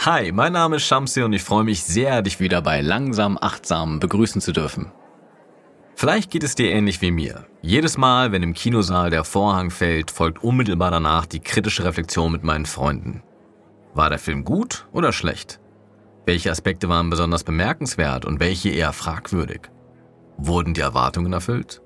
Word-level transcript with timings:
Hi, 0.00 0.32
mein 0.32 0.52
Name 0.54 0.76
ist 0.76 0.84
Shamsi 0.84 1.22
und 1.22 1.34
ich 1.34 1.42
freue 1.42 1.64
mich 1.64 1.82
sehr, 1.82 2.22
dich 2.22 2.40
wieder 2.40 2.62
bei 2.62 2.80
Langsam 2.80 3.36
Achtsam 3.38 4.00
begrüßen 4.00 4.40
zu 4.40 4.52
dürfen. 4.52 4.90
Vielleicht 5.96 6.30
geht 6.30 6.44
es 6.44 6.54
dir 6.54 6.70
ähnlich 6.70 7.02
wie 7.02 7.10
mir. 7.10 7.44
Jedes 7.60 7.98
Mal, 7.98 8.32
wenn 8.32 8.42
im 8.42 8.54
Kinosaal 8.54 9.10
der 9.10 9.24
Vorhang 9.24 9.70
fällt, 9.70 10.10
folgt 10.10 10.42
unmittelbar 10.42 10.90
danach 10.90 11.26
die 11.26 11.40
kritische 11.40 11.84
Reflexion 11.84 12.32
mit 12.32 12.44
meinen 12.44 12.66
Freunden. 12.66 13.22
War 13.92 14.08
der 14.08 14.18
Film 14.18 14.44
gut 14.44 14.86
oder 14.92 15.12
schlecht? 15.12 15.60
Welche 16.24 16.50
Aspekte 16.50 16.88
waren 16.88 17.10
besonders 17.10 17.44
bemerkenswert 17.44 18.24
und 18.24 18.40
welche 18.40 18.70
eher 18.70 18.92
fragwürdig? 18.92 19.62
Wurden 20.38 20.72
die 20.72 20.80
Erwartungen 20.80 21.32
erfüllt? 21.32 21.82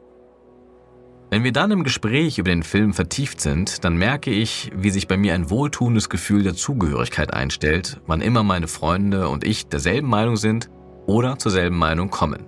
Wenn 1.32 1.44
wir 1.44 1.52
dann 1.52 1.70
im 1.70 1.82
Gespräch 1.82 2.36
über 2.36 2.50
den 2.50 2.62
Film 2.62 2.92
vertieft 2.92 3.40
sind, 3.40 3.86
dann 3.86 3.96
merke 3.96 4.30
ich, 4.30 4.70
wie 4.76 4.90
sich 4.90 5.08
bei 5.08 5.16
mir 5.16 5.32
ein 5.32 5.48
wohltuendes 5.48 6.10
Gefühl 6.10 6.42
der 6.42 6.52
Zugehörigkeit 6.52 7.32
einstellt, 7.32 8.02
wann 8.06 8.20
immer 8.20 8.42
meine 8.42 8.68
Freunde 8.68 9.30
und 9.30 9.42
ich 9.42 9.66
derselben 9.66 10.08
Meinung 10.08 10.36
sind 10.36 10.68
oder 11.06 11.38
zur 11.38 11.50
selben 11.50 11.78
Meinung 11.78 12.10
kommen. 12.10 12.44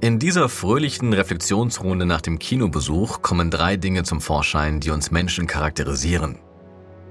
In 0.00 0.18
dieser 0.18 0.48
fröhlichen 0.48 1.12
Reflexionsrunde 1.12 2.06
nach 2.06 2.22
dem 2.22 2.38
Kinobesuch 2.38 3.20
kommen 3.20 3.50
drei 3.50 3.76
Dinge 3.76 4.04
zum 4.04 4.22
Vorschein, 4.22 4.80
die 4.80 4.88
uns 4.88 5.10
Menschen 5.10 5.46
charakterisieren. 5.46 6.38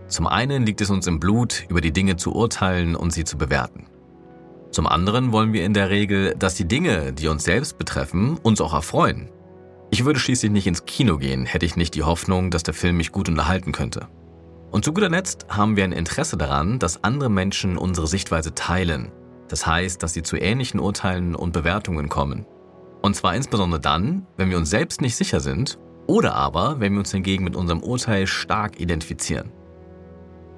Zum 0.08 0.25
einen 0.25 0.66
liegt 0.66 0.81
es 0.81 0.89
uns 0.89 1.05
im 1.05 1.20
Blut, 1.20 1.66
über 1.70 1.80
die 1.80 1.94
Dinge 1.94 2.16
zu 2.16 2.34
urteilen 2.34 2.95
und 2.95 3.13
sie 3.13 3.23
zu 3.23 3.38
bewerten. 3.38 3.86
Zum 4.72 4.88
anderen 4.88 5.31
wollen 5.31 5.53
wir 5.53 5.63
in 5.63 5.75
der 5.75 5.91
Regel, 5.91 6.34
dass 6.39 6.55
die 6.55 6.67
Dinge, 6.67 7.13
die 7.13 7.27
uns 7.27 7.44
selbst 7.44 7.77
betreffen, 7.77 8.39
uns 8.41 8.61
auch 8.61 8.73
erfreuen 8.73 9.30
ich 9.90 10.05
würde 10.05 10.20
schließlich 10.20 10.52
nicht 10.52 10.68
ins 10.68 10.86
Kino 10.86 11.17
gehen, 11.17 11.45
hätte 11.45 11.66
ich 11.66 11.78
nicht 11.78 11.95
die 11.95 12.03
Hoffnung, 12.03 12.52
dass 12.52 12.64
der 12.64 12.73
Film 12.73 12.98
mich 12.98 13.11
gut 13.11 13.30
unterhalten 13.30 13.72
könnte. 13.72 14.08
Und 14.72 14.84
zu 14.84 14.94
guter 14.94 15.09
Letzt 15.09 15.48
haben 15.50 15.78
wir 15.78 15.86
ein 15.86 15.94
Interesse 15.94 16.38
daran, 16.38 16.78
dass 16.78 17.03
andere 17.03 17.30
Menschen 17.30 17.78
unsere 17.78 18.08
Sichtweise 18.08 18.53
teilen. 18.53 19.11
Das 19.48 19.66
heißt, 19.66 20.03
dass 20.03 20.14
sie 20.14 20.23
zu 20.23 20.36
ähnlichen 20.36 20.80
Urteilen 20.80 21.36
und 21.36 21.53
Bewertungen 21.53 22.09
kommen. 22.09 22.45
Und 23.02 23.16
zwar 23.16 23.36
insbesondere 23.36 23.80
dann, 23.80 24.28
wenn 24.36 24.50
wir 24.50 24.58
uns 24.58 24.70
selbst 24.70 25.00
nicht 25.00 25.16
sicher 25.16 25.39
sind 25.39 25.80
oder 26.06 26.36
aber, 26.36 26.80
wenn 26.80 26.94
wir 26.94 27.00
uns 27.00 27.11
hingegen 27.11 27.45
mit 27.45 27.56
unserem 27.56 27.81
Urteil 27.81 28.28
stark 28.28 28.80
identifizieren. 28.81 29.52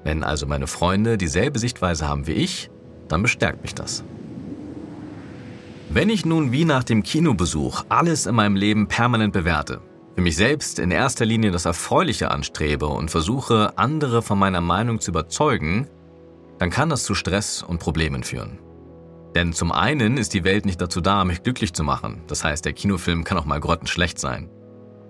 Wenn 0.02 0.24
also 0.24 0.46
meine 0.46 0.66
Freunde 0.66 1.18
dieselbe 1.18 1.58
Sichtweise 1.58 2.08
haben 2.08 2.26
wie 2.26 2.32
ich, 2.32 2.70
dann 3.08 3.22
bestärkt 3.22 3.62
mich 3.62 3.74
das. 3.74 4.02
Wenn 5.92 6.08
ich 6.08 6.24
nun 6.24 6.52
wie 6.52 6.64
nach 6.64 6.84
dem 6.84 7.02
Kinobesuch 7.02 7.82
alles 7.88 8.26
in 8.26 8.36
meinem 8.36 8.54
Leben 8.54 8.86
permanent 8.86 9.32
bewerte, 9.32 9.80
für 10.14 10.20
mich 10.20 10.36
selbst 10.36 10.78
in 10.78 10.92
erster 10.92 11.24
Linie 11.24 11.50
das 11.50 11.64
Erfreuliche 11.64 12.30
anstrebe 12.30 12.86
und 12.86 13.10
versuche, 13.10 13.76
andere 13.76 14.22
von 14.22 14.38
meiner 14.38 14.60
Meinung 14.60 15.00
zu 15.00 15.10
überzeugen, 15.10 15.88
dann 16.60 16.70
kann 16.70 16.90
das 16.90 17.02
zu 17.02 17.16
Stress 17.16 17.64
und 17.64 17.80
Problemen 17.80 18.22
führen. 18.22 18.60
Denn 19.34 19.52
zum 19.52 19.72
einen 19.72 20.16
ist 20.16 20.32
die 20.32 20.44
Welt 20.44 20.64
nicht 20.64 20.80
dazu 20.80 21.00
da, 21.00 21.24
mich 21.24 21.42
glücklich 21.42 21.72
zu 21.72 21.82
machen, 21.82 22.22
das 22.28 22.44
heißt, 22.44 22.64
der 22.64 22.72
Kinofilm 22.72 23.24
kann 23.24 23.38
auch 23.38 23.44
mal 23.44 23.58
grottenschlecht 23.58 24.20
sein. 24.20 24.48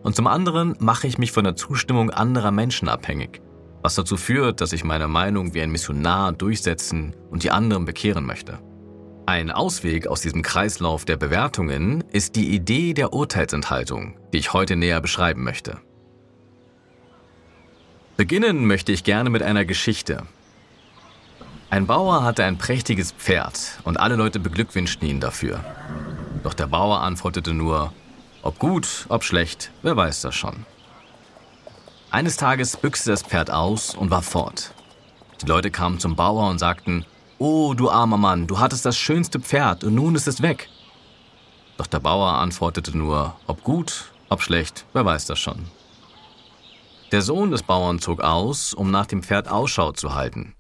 Und 0.02 0.16
zum 0.16 0.26
anderen 0.26 0.76
mache 0.78 1.06
ich 1.06 1.18
mich 1.18 1.30
von 1.30 1.44
der 1.44 1.56
Zustimmung 1.56 2.08
anderer 2.08 2.52
Menschen 2.52 2.88
abhängig, 2.88 3.42
was 3.82 3.96
dazu 3.96 4.16
führt, 4.16 4.62
dass 4.62 4.72
ich 4.72 4.84
meine 4.84 5.08
Meinung 5.08 5.52
wie 5.52 5.60
ein 5.60 5.72
Missionar 5.72 6.32
durchsetzen 6.32 7.14
und 7.30 7.42
die 7.42 7.50
anderen 7.50 7.84
bekehren 7.84 8.24
möchte. 8.24 8.60
Ein 9.26 9.50
Ausweg 9.50 10.06
aus 10.06 10.22
diesem 10.22 10.42
Kreislauf 10.42 11.04
der 11.04 11.16
Bewertungen 11.16 12.02
ist 12.12 12.36
die 12.36 12.54
Idee 12.54 12.94
der 12.94 13.12
Urteilsenthaltung, 13.12 14.16
die 14.32 14.38
ich 14.38 14.52
heute 14.52 14.76
näher 14.76 15.00
beschreiben 15.00 15.44
möchte. 15.44 15.78
Beginnen 18.16 18.66
möchte 18.66 18.92
ich 18.92 19.04
gerne 19.04 19.30
mit 19.30 19.42
einer 19.42 19.64
Geschichte. 19.64 20.24
Ein 21.70 21.86
Bauer 21.86 22.24
hatte 22.24 22.44
ein 22.44 22.58
prächtiges 22.58 23.12
Pferd 23.12 23.78
und 23.84 23.98
alle 23.98 24.16
Leute 24.16 24.40
beglückwünschten 24.40 25.08
ihn 25.08 25.20
dafür. 25.20 25.64
Doch 26.42 26.54
der 26.54 26.66
Bauer 26.66 27.00
antwortete 27.00 27.54
nur, 27.54 27.92
ob 28.42 28.58
gut, 28.58 29.06
ob 29.08 29.22
schlecht, 29.22 29.70
wer 29.82 29.96
weiß 29.96 30.22
das 30.22 30.34
schon. 30.34 30.66
Eines 32.10 32.36
Tages 32.36 32.76
büchste 32.76 33.10
das 33.10 33.22
Pferd 33.22 33.50
aus 33.50 33.94
und 33.94 34.10
war 34.10 34.22
fort. 34.22 34.74
Die 35.42 35.46
Leute 35.46 35.70
kamen 35.70 36.00
zum 36.00 36.16
Bauer 36.16 36.50
und 36.50 36.58
sagten, 36.58 37.06
Oh, 37.42 37.72
du 37.72 37.88
armer 37.88 38.18
Mann, 38.18 38.46
du 38.46 38.58
hattest 38.58 38.84
das 38.84 38.98
schönste 38.98 39.40
Pferd 39.40 39.82
und 39.82 39.94
nun 39.94 40.14
ist 40.14 40.28
es 40.28 40.42
weg. 40.42 40.68
Doch 41.78 41.86
der 41.86 41.98
Bauer 41.98 42.34
antwortete 42.34 42.94
nur, 42.94 43.34
ob 43.46 43.64
gut, 43.64 44.12
ob 44.28 44.42
schlecht, 44.42 44.84
wer 44.92 45.06
weiß 45.06 45.24
das 45.24 45.38
schon. 45.38 45.64
Der 47.12 47.22
Sohn 47.22 47.50
des 47.50 47.62
Bauern 47.62 47.98
zog 47.98 48.20
aus, 48.20 48.74
um 48.74 48.90
nach 48.90 49.06
dem 49.06 49.22
Pferd 49.22 49.48
Ausschau 49.48 49.92
zu 49.92 50.14
halten. 50.14 50.54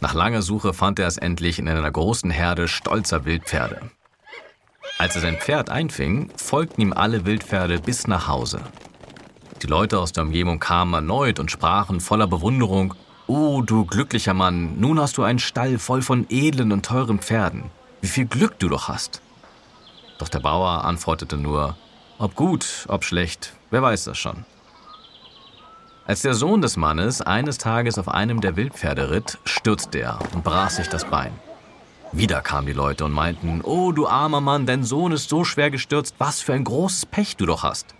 Nach 0.00 0.14
langer 0.14 0.42
Suche 0.42 0.74
fand 0.74 0.98
er 0.98 1.06
es 1.06 1.16
endlich 1.16 1.60
in 1.60 1.68
einer 1.68 1.92
großen 1.92 2.32
Herde 2.32 2.66
stolzer 2.66 3.24
Wildpferde. 3.24 3.92
Als 4.98 5.14
er 5.14 5.20
sein 5.20 5.38
Pferd 5.38 5.70
einfing, 5.70 6.28
folgten 6.34 6.80
ihm 6.80 6.92
alle 6.92 7.24
Wildpferde 7.24 7.78
bis 7.78 8.08
nach 8.08 8.26
Hause. 8.26 8.62
Die 9.62 9.68
Leute 9.68 10.00
aus 10.00 10.10
der 10.10 10.24
Umgebung 10.24 10.58
kamen 10.58 10.94
erneut 10.94 11.38
und 11.38 11.52
sprachen 11.52 12.00
voller 12.00 12.26
Bewunderung 12.26 12.94
Oh, 13.26 13.62
du 13.62 13.86
glücklicher 13.86 14.34
Mann, 14.34 14.78
nun 14.78 15.00
hast 15.00 15.16
du 15.16 15.22
einen 15.22 15.38
Stall 15.38 15.78
voll 15.78 16.02
von 16.02 16.26
edlen 16.28 16.72
und 16.72 16.84
teuren 16.84 17.20
Pferden. 17.20 17.70
Wie 18.02 18.08
viel 18.08 18.26
Glück 18.26 18.58
du 18.58 18.68
doch 18.68 18.88
hast. 18.88 19.22
Doch 20.18 20.28
der 20.28 20.40
Bauer 20.40 20.84
antwortete 20.84 21.38
nur, 21.38 21.74
ob 22.18 22.34
gut, 22.34 22.84
ob 22.86 23.02
schlecht, 23.02 23.54
wer 23.70 23.80
weiß 23.80 24.04
das 24.04 24.18
schon. 24.18 24.44
Als 26.06 26.20
der 26.20 26.34
Sohn 26.34 26.60
des 26.60 26.76
Mannes 26.76 27.22
eines 27.22 27.56
Tages 27.56 27.98
auf 27.98 28.08
einem 28.08 28.42
der 28.42 28.56
Wildpferde 28.56 29.08
ritt, 29.10 29.38
stürzte 29.46 30.00
er 30.00 30.18
und 30.34 30.44
brach 30.44 30.68
sich 30.68 30.88
das 30.88 31.06
Bein. 31.06 31.32
Wieder 32.12 32.42
kamen 32.42 32.66
die 32.66 32.74
Leute 32.74 33.06
und 33.06 33.12
meinten, 33.12 33.62
oh 33.62 33.90
du 33.92 34.06
armer 34.06 34.42
Mann, 34.42 34.66
dein 34.66 34.84
Sohn 34.84 35.12
ist 35.12 35.30
so 35.30 35.44
schwer 35.44 35.70
gestürzt, 35.70 36.14
was 36.18 36.42
für 36.42 36.52
ein 36.52 36.64
großes 36.64 37.06
Pech 37.06 37.36
du 37.36 37.46
doch 37.46 37.62
hast. 37.62 37.94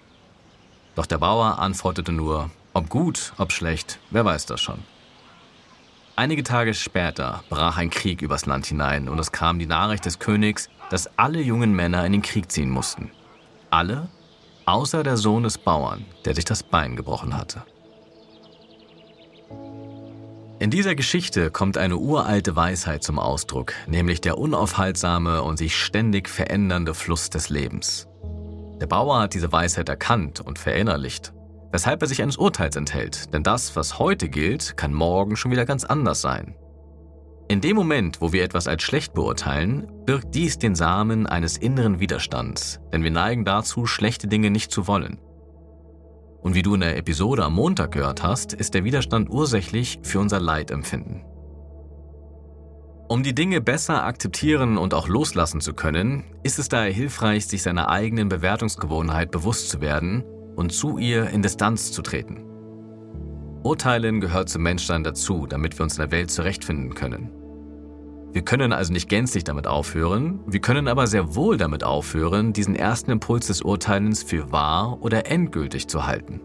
Doch 0.96 1.06
der 1.06 1.18
Bauer 1.18 1.58
antwortete 1.58 2.12
nur, 2.12 2.50
ob 2.74 2.90
gut, 2.90 3.32
ob 3.38 3.52
schlecht, 3.52 3.98
wer 4.10 4.26
weiß 4.26 4.44
das 4.44 4.60
schon. 4.60 4.82
Einige 6.16 6.44
Tage 6.44 6.75
später 6.75 7.42
brach 7.48 7.76
ein 7.76 7.91
Krieg 7.91 8.22
übers 8.22 8.47
Land 8.47 8.66
hinein 8.66 9.08
und 9.08 9.19
es 9.19 9.32
kam 9.32 9.58
die 9.58 9.66
Nachricht 9.66 10.06
des 10.06 10.20
Königs, 10.20 10.69
dass 10.88 11.19
alle 11.19 11.41
jungen 11.41 11.75
Männer 11.75 12.06
in 12.06 12.12
den 12.12 12.22
Krieg 12.22 12.52
ziehen 12.52 12.70
mussten. 12.70 13.10
Alle, 13.70 14.08
außer 14.64 15.02
der 15.02 15.16
Sohn 15.16 15.42
des 15.42 15.58
Bauern, 15.58 16.04
der 16.25 16.36
sich 16.36 16.44
das 16.44 16.62
Bein 16.62 16.94
gebrochen 16.94 17.36
hatte. 17.36 17.64
In 20.60 20.70
dieser 20.70 20.94
Geschichte 20.94 21.50
kommt 21.50 21.76
eine 21.76 21.97
uralte 21.97 22.54
Weisheit 22.54 23.02
zum 23.02 23.19
Ausdruck, 23.19 23.72
nämlich 23.88 24.20
der 24.20 24.38
unaufhaltsame 24.38 25.42
und 25.42 25.56
sich 25.56 25.76
ständig 25.76 26.28
verändernde 26.28 26.94
Fluss 26.94 27.28
des 27.28 27.48
Lebens. 27.48 28.06
Der 28.81 28.86
Bauer 28.86 29.19
hat 29.19 29.34
diese 29.34 29.50
Weisheit 29.50 29.88
erkannt 29.88 30.41
und 30.41 30.60
verinnerlicht 30.60 31.32
weshalb 31.74 32.00
er 32.02 32.06
sich 32.06 32.22
eines 32.22 32.36
Urteils 32.36 32.76
enthält, 32.76 33.34
denn 33.34 33.42
das, 33.42 33.74
was 33.74 33.98
heute 33.98 34.28
gilt, 34.28 34.76
kann 34.76 34.94
morgen 34.94 35.34
schon 35.34 35.50
wieder 35.50 35.66
ganz 35.66 35.82
anders 35.82 36.20
sein. 36.20 36.54
In 37.48 37.60
dem 37.60 37.74
Moment, 37.74 38.20
wo 38.20 38.32
wir 38.32 38.44
etwas 38.44 38.68
als 38.68 38.84
schlecht 38.84 39.12
beurteilen, 39.12 39.90
birgt 40.06 40.36
dies 40.36 40.56
den 40.56 40.76
Samen 40.76 41.26
eines 41.26 41.56
inneren 41.56 41.98
Widerstands, 41.98 42.78
denn 42.92 43.02
wir 43.02 43.10
neigen 43.10 43.44
dazu, 43.44 43.86
schlechte 43.86 44.28
Dinge 44.28 44.52
nicht 44.52 44.70
zu 44.70 44.86
wollen. 44.86 45.18
Und 46.42 46.54
wie 46.54 46.62
du 46.62 46.74
in 46.74 46.80
der 46.80 46.96
Episode 46.96 47.42
am 47.44 47.54
Montag 47.54 47.90
gehört 47.90 48.22
hast, 48.22 48.52
ist 48.52 48.74
der 48.74 48.84
Widerstand 48.84 49.28
ursächlich 49.28 49.98
für 50.04 50.20
unser 50.20 50.38
Leidempfinden. 50.38 51.24
Um 53.08 53.24
die 53.24 53.34
Dinge 53.34 53.60
besser 53.60 54.04
akzeptieren 54.04 54.78
und 54.78 54.94
auch 54.94 55.08
loslassen 55.08 55.60
zu 55.60 55.74
können, 55.74 56.22
ist 56.44 56.60
es 56.60 56.68
daher 56.68 56.92
hilfreich, 56.92 57.48
sich 57.48 57.64
seiner 57.64 57.88
eigenen 57.88 58.28
Bewertungsgewohnheit 58.28 59.32
bewusst 59.32 59.70
zu 59.70 59.81
werden 59.81 60.22
und 60.56 60.72
zu 60.72 60.98
ihr 60.98 61.30
in 61.30 61.42
Distanz 61.42 61.92
zu 61.92 62.02
treten. 62.02 62.44
Urteilen 63.62 64.20
gehört 64.20 64.48
zum 64.48 64.62
Menschsein 64.62 65.04
dazu, 65.04 65.46
damit 65.46 65.78
wir 65.78 65.84
uns 65.84 65.96
in 65.96 66.02
der 66.02 66.10
Welt 66.10 66.30
zurechtfinden 66.30 66.94
können. 66.94 67.30
Wir 68.32 68.42
können 68.42 68.72
also 68.72 68.92
nicht 68.92 69.08
gänzlich 69.08 69.44
damit 69.44 69.66
aufhören, 69.66 70.40
wir 70.46 70.60
können 70.60 70.88
aber 70.88 71.06
sehr 71.06 71.36
wohl 71.36 71.56
damit 71.56 71.84
aufhören, 71.84 72.52
diesen 72.52 72.74
ersten 72.74 73.12
Impuls 73.12 73.46
des 73.46 73.62
Urteilens 73.62 74.22
für 74.22 74.50
wahr 74.50 74.98
oder 75.00 75.30
endgültig 75.30 75.86
zu 75.86 76.06
halten. 76.06 76.40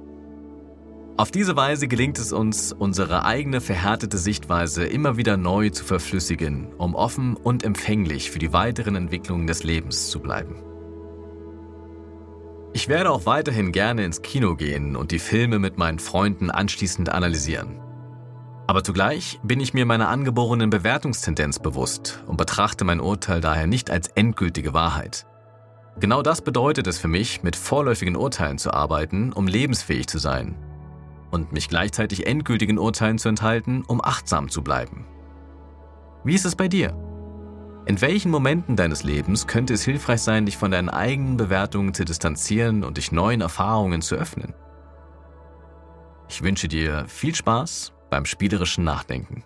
Auf 1.17 1.31
diese 1.31 1.57
Weise 1.57 1.89
gelingt 1.89 2.17
es 2.17 2.31
uns, 2.31 2.71
unsere 2.71 3.25
eigene 3.25 3.59
verhärtete 3.59 4.17
Sichtweise 4.17 4.85
immer 4.85 5.17
wieder 5.17 5.35
neu 5.35 5.69
zu 5.69 5.83
verflüssigen, 5.83 6.73
um 6.77 6.95
offen 6.95 7.35
und 7.35 7.63
empfänglich 7.63 8.31
für 8.31 8.39
die 8.39 8.53
weiteren 8.53 8.95
Entwicklungen 8.95 9.45
des 9.45 9.63
Lebens 9.63 10.09
zu 10.09 10.21
bleiben. 10.21 10.68
Ich 12.71 12.87
werde 12.87 13.09
auch 13.09 13.25
weiterhin 13.25 13.71
gerne 13.71 14.05
ins 14.05 14.21
Kino 14.21 14.55
gehen 14.55 14.95
und 14.95 15.11
die 15.11 15.19
Filme 15.19 15.57
mit 15.57 15.77
meinen 15.77 15.99
Freunden 15.99 16.51
anschließend 16.51 17.09
analysieren. 17.09 17.79
Aber 18.67 18.83
zugleich 18.83 19.39
bin 19.41 19.59
ich 19.59 19.73
mir 19.73 19.87
meiner 19.87 20.09
angeborenen 20.09 20.69
Bewertungstendenz 20.69 21.57
bewusst 21.57 22.23
und 22.27 22.37
betrachte 22.37 22.85
mein 22.85 22.99
Urteil 22.99 23.41
daher 23.41 23.65
nicht 23.65 23.89
als 23.89 24.09
endgültige 24.09 24.75
Wahrheit. 24.75 25.25
Genau 25.99 26.21
das 26.21 26.41
bedeutet 26.41 26.85
es 26.85 26.99
für 26.99 27.07
mich, 27.07 27.41
mit 27.41 27.55
vorläufigen 27.55 28.15
Urteilen 28.15 28.59
zu 28.59 28.71
arbeiten, 28.71 29.33
um 29.33 29.47
lebensfähig 29.47 30.07
zu 30.07 30.19
sein. 30.19 30.55
Und 31.31 31.51
mich 31.51 31.67
gleichzeitig 31.67 32.27
endgültigen 32.27 32.77
Urteilen 32.77 33.17
zu 33.17 33.29
enthalten, 33.29 33.83
um 33.87 33.99
achtsam 34.03 34.49
zu 34.49 34.63
bleiben. 34.63 35.07
Wie 36.23 36.35
ist 36.35 36.45
es 36.45 36.55
bei 36.55 36.67
dir? 36.67 37.08
In 37.85 38.01
welchen 38.01 38.29
Momenten 38.29 38.75
deines 38.75 39.03
Lebens 39.03 39.47
könnte 39.47 39.73
es 39.73 39.83
hilfreich 39.83 40.21
sein, 40.21 40.45
dich 40.45 40.57
von 40.57 40.71
deinen 40.71 40.89
eigenen 40.89 41.37
Bewertungen 41.37 41.93
zu 41.93 42.05
distanzieren 42.05 42.83
und 42.83 42.97
dich 42.97 43.11
neuen 43.11 43.41
Erfahrungen 43.41 44.01
zu 44.01 44.15
öffnen? 44.15 44.53
Ich 46.29 46.43
wünsche 46.43 46.67
dir 46.67 47.05
viel 47.07 47.33
Spaß 47.33 47.93
beim 48.11 48.25
spielerischen 48.25 48.83
Nachdenken. 48.83 49.43